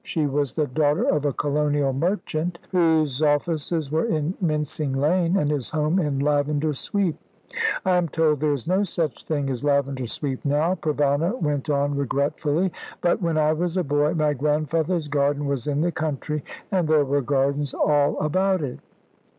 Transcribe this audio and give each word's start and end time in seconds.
She 0.03 0.25
was 0.25 0.53
the 0.53 0.65
daughter 0.65 1.03
of 1.03 1.25
a 1.27 1.31
colonial 1.31 1.93
merchant, 1.93 2.57
whose 2.71 3.21
offices 3.21 3.91
were 3.91 4.05
in 4.05 4.33
Mincing 4.41 4.93
Lane, 4.93 5.37
and 5.37 5.51
his 5.51 5.69
home 5.69 5.99
in 5.99 6.17
Lavender 6.17 6.73
Sweep. 6.73 7.19
I 7.85 7.97
am 7.97 8.09
told 8.09 8.39
there 8.39 8.51
is 8.51 8.65
no 8.65 8.81
such 8.81 9.23
thing 9.25 9.47
as 9.51 9.63
Lavender 9.63 10.07
Sweep 10.07 10.43
now," 10.43 10.73
Provana 10.73 11.39
went 11.39 11.69
on 11.69 11.93
regretfully, 11.93 12.71
"but 13.01 13.21
when 13.21 13.37
I 13.37 13.53
was 13.53 13.77
a 13.77 13.83
boy, 13.83 14.15
my 14.15 14.33
grandfather's 14.33 15.07
garden 15.07 15.45
was 15.45 15.67
in 15.67 15.81
the 15.81 15.91
country, 15.91 16.43
and 16.71 16.87
there 16.87 17.05
were 17.05 17.21
gardens 17.21 17.71
all 17.75 18.17
about 18.19 18.63
it." 18.63 18.79